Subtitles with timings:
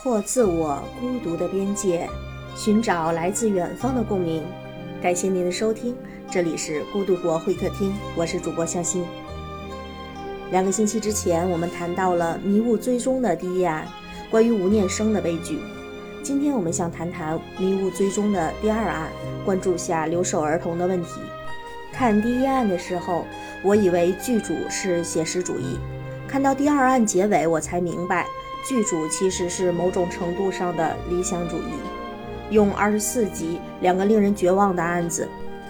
[0.00, 2.08] 破自我孤独的边界，
[2.56, 4.44] 寻找来自远方的共鸣。
[5.02, 5.96] 感谢您的收听，
[6.30, 9.04] 这里是孤独国会客厅，我是主播向心。
[10.52, 13.88] 两个星期之前，我们谈到了迷雾追踪的第一案，
[14.30, 15.58] 关于吴念生的悲剧。
[16.22, 19.08] 今天我们想谈谈迷雾追踪的第二案，
[19.44, 21.20] 关注下留守儿童的问题。
[21.92, 23.24] 看第一案的时候，
[23.64, 25.76] 我以为剧组是写实主义，
[26.28, 28.24] 看到第二案结尾，我才明白。
[28.68, 31.72] 剧组其实是某种程度上的理想主义，
[32.50, 35.26] 用二十四集两个令人绝望的案子，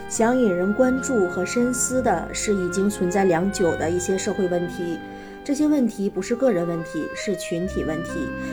[0.09, 4.98] 想引人关注和深思的是已经存在良久的一些社会问题。
[5.45, 8.11] 这些问题不是个人问题，是群体问题，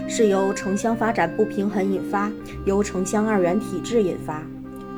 [0.08, 2.32] 是由城乡发展不平衡引发，
[2.66, 4.44] 由城乡二元体制引发。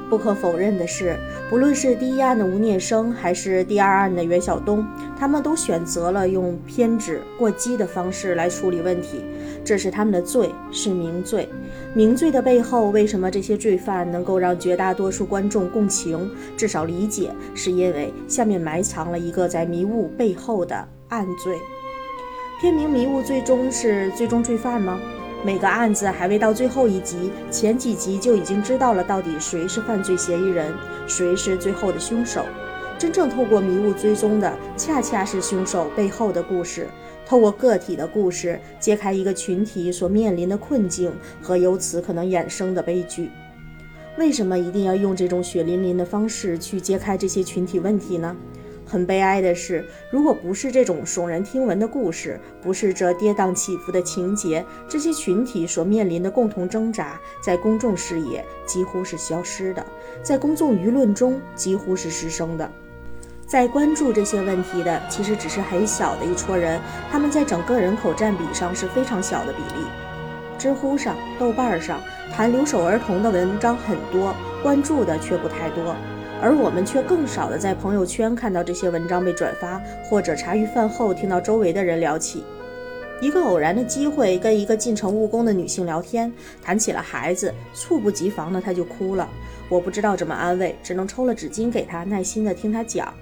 [0.09, 1.17] 不可否认的是，
[1.49, 4.85] 不论是第一案的吴念生，还是第二案的袁晓东，
[5.19, 9.21] 他们都选择了用偏执过激的方式来处理问题，
[9.67, 11.49] 这是他们的罪，是明罪。
[11.93, 17.33] 明罪的背后，为什么这些罪犯能够让绝大多数观众共情，至少理解？
[17.53, 21.57] 是因为下面埋藏了一个在迷雾背后的暗罪。
[22.61, 25.01] 片名《迷雾》最终是最终罪犯吗？
[25.43, 30.73] 每个案子还未到最后一集，前几集就已经知道了到底谁是犯罪嫌疑人，
[31.07, 32.45] 谁是最后的凶手。
[32.97, 36.87] 真正透过迷雾追踪的，恰恰是凶手背后的故事。
[37.27, 41.11] 透过个体的故事，揭开一个群体所面临的困境
[41.41, 43.29] 和由此可能衍生的悲剧。
[44.17, 48.33] 为什么一定要用这种血淋淋的方式去揭开这些群体问题呢？
[48.85, 59.85] 很悲哀的是，如果不是这种耸人听闻的故事，不是这跌宕起伏的情节，这些群体所面临的共同挣扎，在公众视野几乎是消失的，
[60.23, 62.71] 在公众舆论中几乎是失声的。
[63.47, 69.85] 在关注这些问题的，其实只是很小的一撮人，他们在整个人口占比上是非常小的比例。
[70.59, 72.01] 知乎上、豆瓣上
[72.33, 75.95] 谈留守儿童的文章很多，关注的却不太多。
[76.41, 82.43] 而我们却更少的在朋友圈看到这些文章被转发，或者茶余饭后听到周围的人聊起。
[83.21, 86.31] 一个偶然的机会，跟一个进城务工的女性聊天，
[86.61, 89.27] 谈起了孩子，猝不及防的她就哭了。
[89.69, 93.13] 我不知道怎么安慰，只能抽了纸巾给她，耐心的听她讲。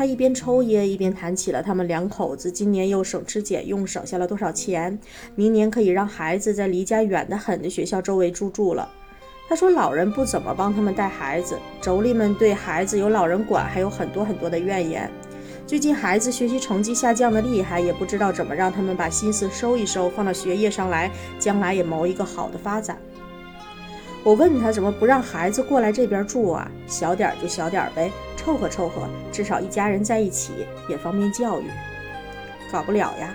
[0.00, 4.98] 他一边抽烟，一边谈起了他们两口子今年又省吃俭用省下了多少钱，
[5.34, 8.88] 明年可以让孩子在离家远得很的学校周围住住了。
[9.46, 15.10] 他说：“老人不怎么帮他们带孩子，妯娌们对孩子有老人管，还有很多很多的怨言。
[15.66, 22.96] 最近孩子学习成绩下降的厉害，也不知道怎么让他们把心思收一收，放到学业上来，将来也谋一个好的发展。”
[24.24, 26.70] 我问他怎么不让孩子过来这边住啊？
[26.86, 31.64] 小点就小点呗，凑合凑合，至少一家人在一起也方便教育。
[32.72, 33.34] 搞不了呀。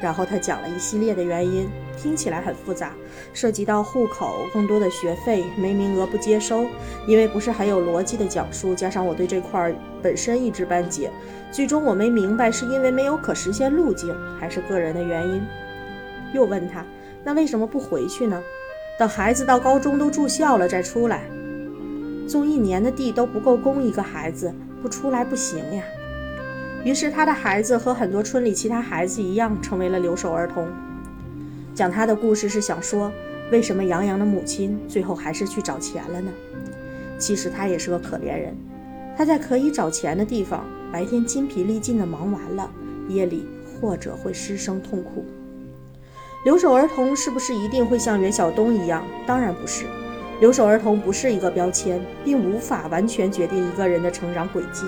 [0.00, 1.68] 然后他讲了一系列的原因，
[2.00, 2.92] 听起来很复杂，
[3.34, 6.66] 涉及到户口、更多的学费、没名额不接收，
[7.06, 11.10] 因为不是很有逻辑的讲述，加上我对这块本身一知半解，
[11.50, 15.42] 最终我没明白是因为没有可实现路径，还是个人的原因。
[16.32, 16.86] 又问他，
[17.24, 18.40] 那为什么不回去呢？
[18.98, 21.24] 等孩子到高中都住校了再出来，
[22.28, 25.82] 种一年的地都不够供一个孩子，不出来不行呀。
[26.84, 30.68] 于是他的孩子和很多村里其他孩子一样，成为了留守儿童。
[31.74, 33.10] 讲他的故事是想说，
[33.50, 36.30] 为什么杨洋的母亲最后还是去找钱了呢？
[37.18, 38.56] 其实他也是个可怜人，
[39.16, 42.70] 他在可以找钱的地方，白天筋疲力尽的忙完了，
[43.08, 43.48] 夜里
[43.80, 45.24] 或者会失声痛哭。
[46.44, 49.04] 留守儿童是不是一定会像袁晓东一样？
[49.26, 49.84] 当然不是。
[50.40, 54.86] 留守儿童不是一个标签，并无法完全决定一个人的成长轨迹。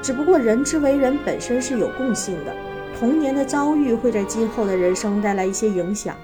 [0.00, 2.54] 只不过人之为人本身是有共性的，
[2.98, 6.16] 童年的遭遇会在今后的人生带来一些影响。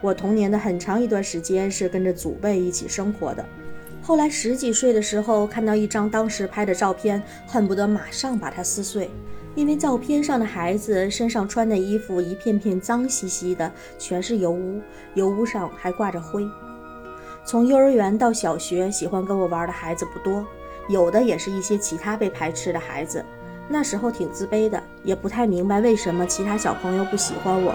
[0.00, 3.44] 我童年的很长一段时间是跟着祖辈一起生活的，
[4.02, 9.08] 后来十几岁的时候看到一张当时拍的照片，恨不得马上把它撕碎，
[9.54, 14.80] 因为照片上的孩子身上穿的衣服一片片脏兮兮的，全是油污，
[15.14, 16.44] 油污上还挂着灰。
[17.44, 20.46] 从幼儿园到小学，喜欢跟我玩的孩子不多。
[20.88, 23.24] 有的也是一些其他被排斥的孩子，
[23.68, 27.74] 那时候挺自卑的，也不太明白为什么其他小朋友不喜欢我。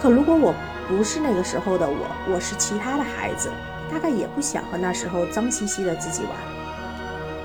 [0.00, 0.54] 可如果我
[0.88, 3.48] 不是那个时候的我，我是其他的孩子，
[3.90, 6.32] 大概也不想和那时候脏兮兮的自己玩。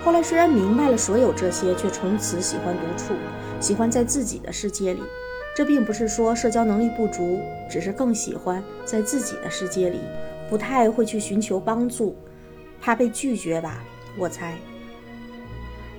[0.04, 3.14] 后来虽然明白了所有这些，却从此喜欢独处，
[3.60, 5.04] 喜欢在自己的世界里。
[5.56, 10.02] 这并不是说社交能力不足，只是更喜欢在自己的世界里，
[10.50, 12.16] 不太会去寻求帮助，
[12.80, 13.84] 怕被拒绝吧，
[14.18, 14.56] 我猜。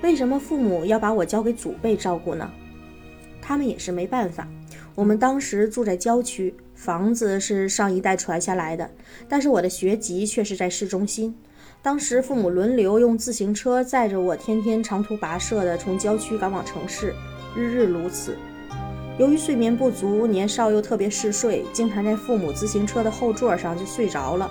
[0.02, 2.50] 为什么父母要把我交给祖辈照顾呢？
[3.40, 4.46] 他们也是没办法。
[4.94, 8.90] 我们当时住在郊区，房子是上一代传下来的，
[9.28, 11.34] 但是我的学籍却是在市中心。
[11.82, 17.14] 当时父母轮流用自行车载着我，天天长途跋涉的从郊区赶往城市，
[17.54, 18.36] 日日如此。
[19.18, 24.50] 由于睡眠不足，年少又特别嗜睡，经常在父母自行车的后座上就睡着了。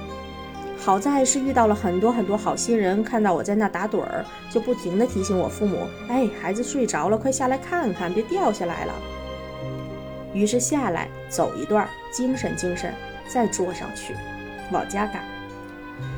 [0.77, 8.93] 好在是遇到了很多很多好心人，看到我在那打盹儿，就不停地提醒我父母：“哎，孩子睡着了，快下来看看，别掉下来了。”
[10.33, 12.91] 于是下来走一段，精神精神，
[13.27, 14.15] 再坐上去，
[14.71, 15.23] 往家赶。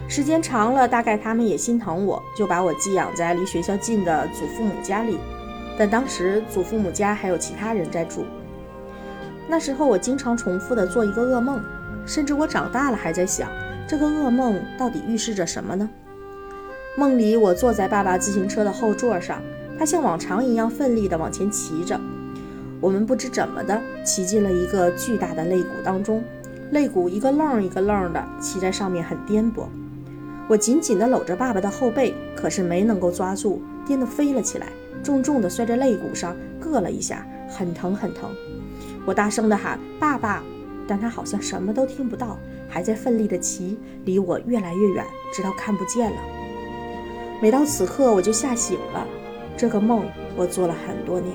[0.08, 5.18] 时间长了，大概他们也心疼我，就把我寄养在离学校近的祖父母家里。
[5.78, 8.26] 但当时祖父母家还有其他人在住。
[9.48, 11.62] 那时候我经常重复的做一个噩梦，
[12.06, 13.50] 甚至我长大了还在想，
[13.88, 15.90] 这个噩梦到底预示着什么呢？
[16.98, 19.42] 梦里我坐在爸爸自行车的后座上，
[19.78, 22.00] 他像往常一样奋力地往前骑着。
[22.82, 26.24] 我们不知怎么的骑进了一个巨大的肋骨当中，
[26.72, 29.68] 肋骨一个愣一个愣的骑在上面，很颠簸。
[30.50, 34.68] 我紧紧地搂着爸爸的后背，可是没能够抓住，颠得飞了起来，
[35.04, 38.30] 重重地摔在肋骨上，硌了一下，很疼很疼。
[39.08, 40.44] 我大声地喊“爸爸”，
[40.86, 42.38] 但他好像什么都听不到，
[42.68, 46.18] 还在奋力地骑，离我越来越远，直到看不见了。
[47.42, 49.08] 每到此刻，我就吓醒了。
[49.56, 50.04] 这个梦
[50.36, 51.34] 我做了很多年。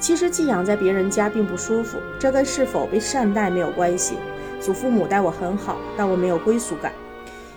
[0.00, 4.16] 其实寄养在别人家并不舒服，这跟是否被善待没有关系。
[4.58, 6.90] 祖父母待我很好，但我没有归属感。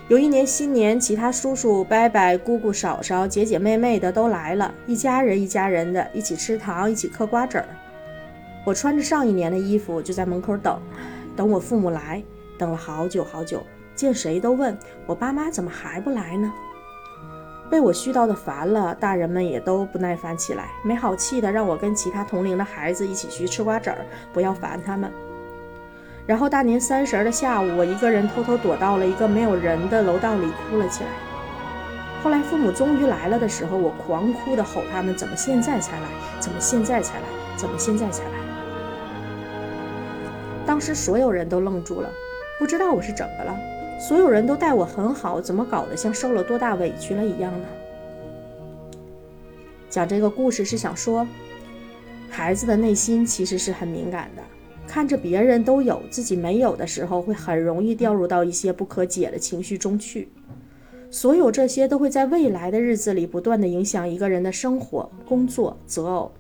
[0.10, 7.66] 有一年新年，其他叔叔、伯伯、姑姑、嫂嫂、姐姐、妹妹的都来了，一家人一家人的一起吃糖，一起嗑瓜子儿。
[8.66, 10.82] 我穿着上一年的衣服，就在门口等，
[11.36, 12.22] 等我父母来，
[12.58, 13.64] 等了好久好久，
[13.96, 14.76] 见谁都问
[15.06, 16.52] 我爸妈怎么还不来呢？
[17.70, 25.12] 被我絮叨的烦了，大人们也都不耐烦起来，没好气的让我跟其他同龄的孩子一起去吃瓜子儿，不要烦他们。
[26.26, 31.10] 然后大年三十的下午，我一个人偷偷躲到了一个没有人的楼道里哭了起来。
[32.24, 36.08] 后来父母终于来了的时候，我狂哭的吼他们：“怎么现在才来？
[36.40, 37.26] 怎么现在才来？
[37.56, 38.32] 怎么现在才来？”
[40.76, 42.10] 当时所有人都愣住了，
[42.60, 43.58] 不知道我是怎么了。
[43.98, 47.66] 所有人都待我很好，怎么搞得像受了多大委屈了一样呢？
[49.90, 51.26] 讲这个故事是想说，
[52.30, 54.44] 孩子的内心其实是很敏感的，
[54.86, 60.28] 看着别人都有自己没有的时候，会很容易掉入到一些不可解的情绪中去。
[61.10, 66.34] 所有这些都会在未来的日子里不断的影响一个人的生活、工作、择偶。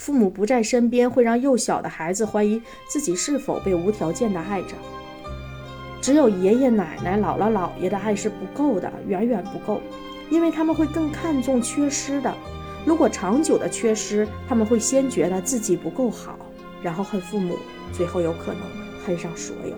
[0.00, 2.58] 父母不在身边，会让幼小的孩子怀疑
[2.88, 4.68] 自己是否被无条件的爱着。
[6.00, 9.78] 只有爷爷奶奶、姥姥姥爷的爱是不够的，远远不够，
[10.30, 12.34] 因为他们会更看重缺失的。
[12.86, 16.34] 如果长久的缺失，他们会先觉得自己不够好，
[16.82, 17.58] 然后恨父母，
[17.92, 18.62] 最后有可能
[19.04, 19.74] 恨上所有。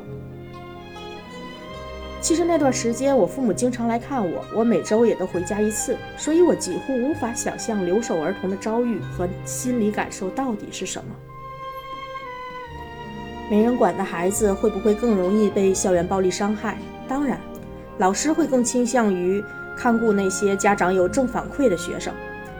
[2.22, 11.10] 其实那段时间，我父母经常来看我，我每周也都回家一次，所以我几乎无法想象留守儿童的遭遇和心理感受到底是什么。
[13.50, 16.78] 没人管的孩子会不会更容易被校园暴力伤害？
[17.08, 17.40] 当然，
[17.98, 19.44] 老师会更倾向于
[19.76, 22.14] 看顾那些家长有正反馈的学生。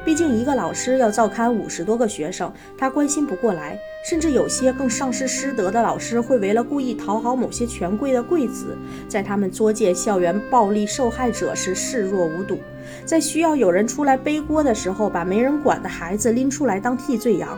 [0.04, 3.78] 毕竟，一个老师要照看五十多个学生，他关心不过来。
[4.04, 8.76] 甚至有些更丧失师德的老师，会为了故意讨好某些权贵的贵子，
[9.08, 12.58] 在他们作践校园暴力受害者时视若无睹，
[13.04, 17.56] 在需要有人出来背锅的时候，把没人管的孩子拎出来当替罪羊。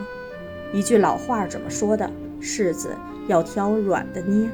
[0.71, 2.09] 一句老话怎么说的？
[2.39, 2.89] 柿子。
[3.27, 4.47] 要挑软的捏，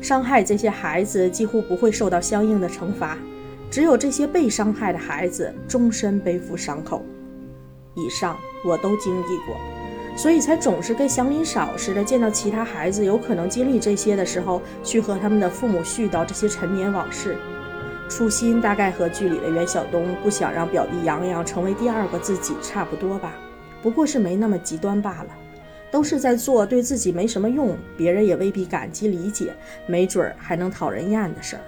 [0.00, 3.18] 伤害这些孩子几乎不会受到相应的惩罚，
[3.70, 7.04] 只有这些被伤害的孩子终身背负伤口。
[7.94, 9.56] 以上我都经历过，
[10.16, 17.36] 所以才总是跟祥林嫂似的，见到其他孩子有可能经历这些的时候，去和他们的父母絮叨这些陈年往事。
[18.08, 23.34] 初心大概和剧里的袁晓东不想让表弟杨洋成为第二个自己差不多吧，
[23.82, 25.28] 不过是没那么极端罢了。
[25.90, 29.54] 都是在做对自己没什么用，别人也未必感激理解，
[29.86, 31.62] 没准儿还能讨人厌的事儿。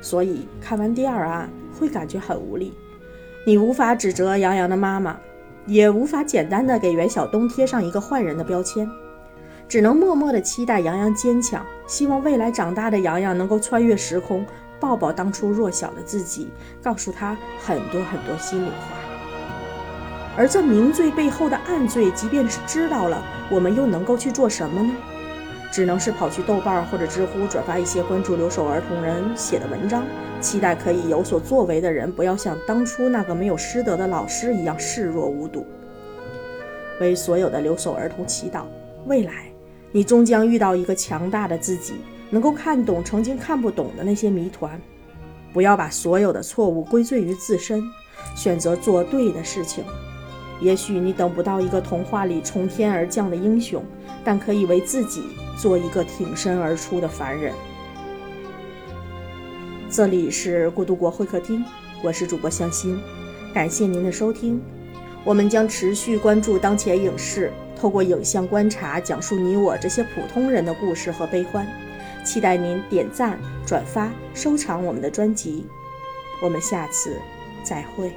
[0.00, 2.72] 所以看完第二案会感觉很无力，
[3.46, 5.16] 你无法指责杨洋的妈妈，
[5.66, 8.88] 也无法简单的给袁晓东贴上一个坏人的标签，
[9.68, 14.44] 只能默默的期待杨洋坚强，希望未来长大的杨洋能够穿越时空，
[14.80, 16.48] 抱抱当初弱小的自己，
[16.82, 18.74] 告诉他很多很多心里话。
[20.36, 24.94] 而这明罪背后的暗罪，即便是知道了，我们又能够去做什么呢？
[25.70, 30.04] 只能是跑去豆瓣或者知乎转发一些关注留守儿童人写的文章，
[30.40, 35.64] 期待可以有所作为的人不要像当初那个没有师德的老师一样视若无睹。
[37.00, 38.64] 为所有的留守儿童祈祷，
[39.06, 39.50] 未来
[39.92, 41.94] 你终将遇到一个强大的自己，
[42.30, 44.78] 能够看懂曾经看不懂的那些谜团。
[45.52, 47.82] 不要把所有的错误归罪于自身，
[48.36, 49.82] 选择做对的事情。
[50.60, 53.82] 也许你等不到一个童话里从天而降的英雄，
[54.24, 55.22] 但可以为自己
[55.58, 57.52] 做一个挺身而出的凡人。
[59.88, 61.64] 这里是孤独国会客厅，
[62.02, 62.98] 我是主播向心，
[63.52, 64.60] 感谢您的收听。
[65.24, 71.66] 我们将持续关注当前影视，透过影像观察，讲述你我这些普通人的故事和悲欢。
[72.24, 75.66] 期待您点赞、转发、收藏我们的专辑。
[76.42, 77.16] 我们下次
[77.64, 78.12] 再会。